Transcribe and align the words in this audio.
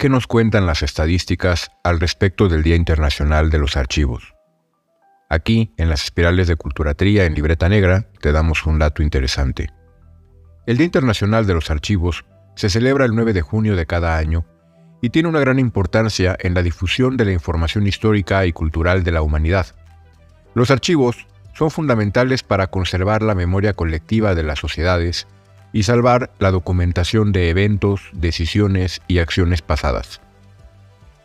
¿qué 0.00 0.08
nos 0.08 0.26
cuentan 0.26 0.64
las 0.64 0.82
estadísticas 0.82 1.70
al 1.84 2.00
respecto 2.00 2.48
del 2.48 2.62
Día 2.62 2.74
Internacional 2.74 3.50
de 3.50 3.58
los 3.58 3.76
Archivos? 3.76 4.34
Aquí, 5.28 5.74
en 5.76 5.90
las 5.90 6.04
espirales 6.04 6.48
de 6.48 6.56
Culturatría 6.56 7.26
en 7.26 7.34
Libreta 7.34 7.68
Negra, 7.68 8.08
te 8.18 8.32
damos 8.32 8.64
un 8.64 8.78
dato 8.78 9.02
interesante. 9.02 9.68
El 10.66 10.78
Día 10.78 10.86
Internacional 10.86 11.46
de 11.46 11.52
los 11.52 11.70
Archivos 11.70 12.24
se 12.54 12.70
celebra 12.70 13.04
el 13.04 13.14
9 13.14 13.34
de 13.34 13.42
junio 13.42 13.76
de 13.76 13.84
cada 13.84 14.16
año 14.16 14.46
y 15.02 15.10
tiene 15.10 15.28
una 15.28 15.40
gran 15.40 15.58
importancia 15.58 16.34
en 16.40 16.54
la 16.54 16.62
difusión 16.62 17.18
de 17.18 17.26
la 17.26 17.32
información 17.32 17.86
histórica 17.86 18.46
y 18.46 18.54
cultural 18.54 19.04
de 19.04 19.12
la 19.12 19.20
humanidad. 19.20 19.66
Los 20.54 20.70
archivos 20.70 21.26
son 21.52 21.70
fundamentales 21.70 22.42
para 22.42 22.68
conservar 22.68 23.20
la 23.20 23.34
memoria 23.34 23.74
colectiva 23.74 24.34
de 24.34 24.44
las 24.44 24.60
sociedades 24.60 25.26
y 25.72 25.84
salvar 25.84 26.32
la 26.38 26.50
documentación 26.50 27.32
de 27.32 27.50
eventos, 27.50 28.02
decisiones 28.12 29.00
y 29.08 29.18
acciones 29.18 29.62
pasadas. 29.62 30.20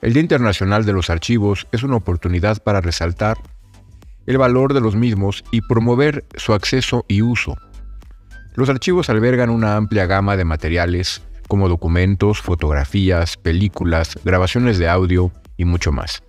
El 0.00 0.14
Día 0.14 0.22
Internacional 0.22 0.84
de 0.84 0.92
los 0.92 1.10
Archivos 1.10 1.68
es 1.70 1.82
una 1.82 1.96
oportunidad 1.96 2.62
para 2.62 2.80
resaltar 2.80 3.38
el 4.26 4.38
valor 4.38 4.74
de 4.74 4.80
los 4.80 4.96
mismos 4.96 5.44
y 5.50 5.60
promover 5.60 6.24
su 6.36 6.54
acceso 6.54 7.04
y 7.08 7.22
uso. 7.22 7.56
Los 8.54 8.68
archivos 8.68 9.08
albergan 9.10 9.50
una 9.50 9.76
amplia 9.76 10.06
gama 10.06 10.36
de 10.36 10.44
materiales 10.44 11.22
como 11.48 11.68
documentos, 11.68 12.40
fotografías, 12.40 13.36
películas, 13.36 14.18
grabaciones 14.24 14.78
de 14.78 14.88
audio 14.88 15.32
y 15.56 15.64
mucho 15.64 15.92
más. 15.92 16.22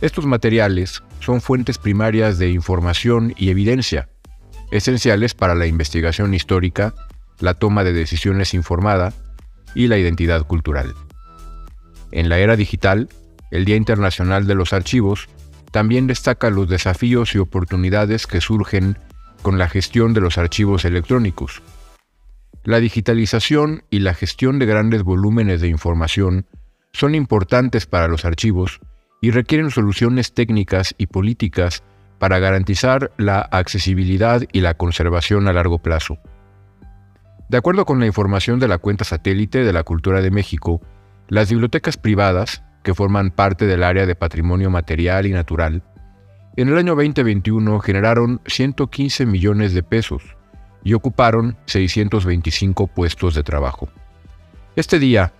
Estos 0.00 0.24
materiales 0.24 1.02
son 1.20 1.40
fuentes 1.40 1.78
primarias 1.78 2.38
de 2.38 2.50
información 2.50 3.34
y 3.36 3.50
evidencia, 3.50 4.08
esenciales 4.70 5.34
para 5.34 5.54
la 5.54 5.66
investigación 5.66 6.32
histórica 6.32 6.94
la 7.40 7.54
toma 7.54 7.84
de 7.84 7.92
decisiones 7.92 8.54
informada 8.54 9.12
y 9.74 9.86
la 9.86 9.98
identidad 9.98 10.46
cultural. 10.46 10.94
En 12.12 12.28
la 12.28 12.38
era 12.38 12.56
digital, 12.56 13.08
el 13.50 13.64
Día 13.64 13.76
Internacional 13.76 14.46
de 14.46 14.54
los 14.54 14.72
Archivos 14.72 15.28
también 15.70 16.06
destaca 16.06 16.50
los 16.50 16.68
desafíos 16.68 17.34
y 17.34 17.38
oportunidades 17.38 18.26
que 18.26 18.40
surgen 18.40 18.98
con 19.42 19.58
la 19.58 19.68
gestión 19.68 20.12
de 20.12 20.20
los 20.20 20.38
archivos 20.38 20.84
electrónicos. 20.84 21.62
La 22.64 22.78
digitalización 22.78 23.84
y 23.88 24.00
la 24.00 24.14
gestión 24.14 24.58
de 24.58 24.66
grandes 24.66 25.02
volúmenes 25.02 25.60
de 25.60 25.68
información 25.68 26.46
son 26.92 27.14
importantes 27.14 27.86
para 27.86 28.08
los 28.08 28.24
archivos 28.24 28.80
y 29.22 29.30
requieren 29.30 29.70
soluciones 29.70 30.34
técnicas 30.34 30.94
y 30.98 31.06
políticas 31.06 31.82
para 32.18 32.38
garantizar 32.38 33.12
la 33.16 33.40
accesibilidad 33.40 34.42
y 34.52 34.60
la 34.60 34.74
conservación 34.74 35.48
a 35.48 35.52
largo 35.52 35.78
plazo. 35.78 36.18
De 37.50 37.56
acuerdo 37.56 37.84
con 37.84 37.98
la 37.98 38.06
información 38.06 38.60
de 38.60 38.68
la 38.68 38.78
cuenta 38.78 39.04
satélite 39.04 39.64
de 39.64 39.72
la 39.72 39.82
Cultura 39.82 40.22
de 40.22 40.30
México, 40.30 40.80
las 41.26 41.50
bibliotecas 41.50 41.96
privadas, 41.96 42.62
que 42.84 42.94
forman 42.94 43.32
parte 43.32 43.66
del 43.66 43.82
área 43.82 44.06
de 44.06 44.14
patrimonio 44.14 44.70
material 44.70 45.26
y 45.26 45.30
natural, 45.32 45.82
en 46.56 46.68
el 46.68 46.78
año 46.78 46.94
2021 46.94 47.80
generaron 47.80 48.40
115 48.46 49.26
millones 49.26 49.74
de 49.74 49.82
pesos 49.82 50.22
y 50.84 50.92
ocuparon 50.94 51.56
625 51.66 52.86
puestos 52.86 53.34
de 53.34 53.42
trabajo. 53.42 53.88
Este 54.76 55.00
día 55.00 55.32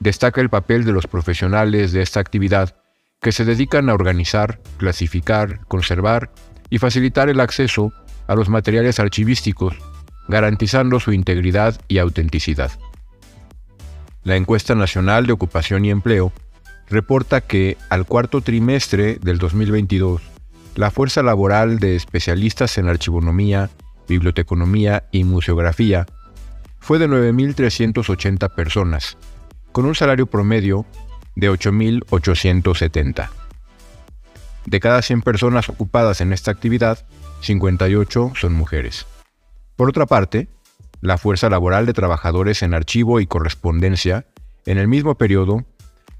destaca 0.00 0.40
el 0.40 0.50
papel 0.50 0.84
de 0.84 0.90
los 0.90 1.06
profesionales 1.06 1.92
de 1.92 2.02
esta 2.02 2.18
actividad 2.18 2.74
que 3.20 3.30
se 3.30 3.44
dedican 3.44 3.88
a 3.88 3.94
organizar, 3.94 4.58
clasificar, 4.78 5.64
conservar 5.66 6.32
y 6.70 6.78
facilitar 6.78 7.28
el 7.28 7.38
acceso 7.38 7.92
a 8.26 8.34
los 8.34 8.48
materiales 8.48 8.98
archivísticos 8.98 9.78
garantizando 10.32 10.98
su 10.98 11.12
integridad 11.12 11.78
y 11.88 11.98
autenticidad. 11.98 12.72
La 14.24 14.36
encuesta 14.36 14.74
nacional 14.74 15.26
de 15.26 15.34
ocupación 15.34 15.84
y 15.84 15.90
empleo 15.90 16.32
reporta 16.88 17.42
que 17.42 17.76
al 17.90 18.06
cuarto 18.06 18.40
trimestre 18.40 19.18
del 19.20 19.36
2022, 19.36 20.22
la 20.74 20.90
fuerza 20.90 21.22
laboral 21.22 21.78
de 21.80 21.96
especialistas 21.96 22.78
en 22.78 22.88
archivonomía, 22.88 23.68
biblioteconomía 24.08 25.04
y 25.12 25.24
museografía 25.24 26.06
fue 26.80 26.98
de 26.98 27.08
9.380 27.08 28.54
personas, 28.54 29.18
con 29.70 29.84
un 29.84 29.94
salario 29.94 30.24
promedio 30.24 30.86
de 31.36 31.50
8.870. 31.50 33.28
De 34.64 34.80
cada 34.80 35.02
100 35.02 35.20
personas 35.20 35.68
ocupadas 35.68 36.22
en 36.22 36.32
esta 36.32 36.50
actividad, 36.50 37.04
58 37.42 38.32
son 38.34 38.54
mujeres. 38.54 39.06
Por 39.82 39.88
otra 39.88 40.06
parte, 40.06 40.48
la 41.00 41.18
fuerza 41.18 41.50
laboral 41.50 41.86
de 41.86 41.92
trabajadores 41.92 42.62
en 42.62 42.72
archivo 42.72 43.18
y 43.18 43.26
correspondencia 43.26 44.26
en 44.64 44.78
el 44.78 44.86
mismo 44.86 45.16
periodo 45.16 45.64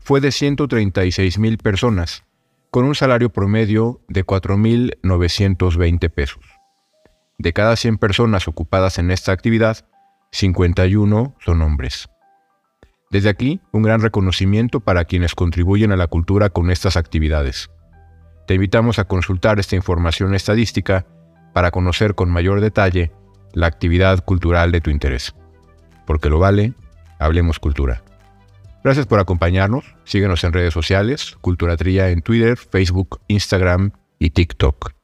fue 0.00 0.20
de 0.20 0.30
136.000 0.30 1.62
personas, 1.62 2.24
con 2.72 2.84
un 2.84 2.96
salario 2.96 3.30
promedio 3.30 4.00
de 4.08 4.26
4.920 4.26 6.10
pesos. 6.10 6.44
De 7.38 7.52
cada 7.52 7.76
100 7.76 7.98
personas 7.98 8.48
ocupadas 8.48 8.98
en 8.98 9.12
esta 9.12 9.30
actividad, 9.30 9.86
51 10.32 11.36
son 11.38 11.62
hombres. 11.62 12.08
Desde 13.12 13.28
aquí, 13.28 13.60
un 13.70 13.82
gran 13.82 14.00
reconocimiento 14.00 14.80
para 14.80 15.04
quienes 15.04 15.36
contribuyen 15.36 15.92
a 15.92 15.96
la 15.96 16.08
cultura 16.08 16.50
con 16.50 16.72
estas 16.72 16.96
actividades. 16.96 17.70
Te 18.48 18.54
invitamos 18.54 18.98
a 18.98 19.04
consultar 19.04 19.60
esta 19.60 19.76
información 19.76 20.34
estadística 20.34 21.06
para 21.52 21.70
conocer 21.70 22.16
con 22.16 22.28
mayor 22.28 22.60
detalle 22.60 23.12
la 23.52 23.66
actividad 23.66 24.24
cultural 24.24 24.72
de 24.72 24.80
tu 24.80 24.90
interés. 24.90 25.34
Porque 26.06 26.28
lo 26.28 26.38
vale, 26.38 26.74
hablemos 27.18 27.58
cultura. 27.58 28.02
Gracias 28.84 29.06
por 29.06 29.20
acompañarnos. 29.20 29.94
Síguenos 30.04 30.42
en 30.44 30.52
redes 30.52 30.74
sociales, 30.74 31.36
Cultura 31.40 31.76
Tría 31.76 32.10
en 32.10 32.22
Twitter, 32.22 32.56
Facebook, 32.56 33.20
Instagram 33.28 33.92
y 34.18 34.30
TikTok. 34.30 35.01